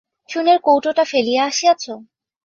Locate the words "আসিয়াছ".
1.45-1.83